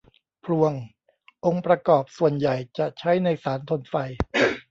[0.43, 0.73] พลวง
[1.45, 3.95] องค์ประกอบส่วนใหญ่จะใช้ในสารทนไฟ